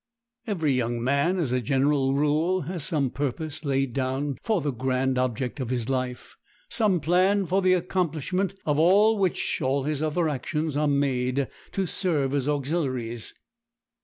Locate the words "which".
9.19-9.61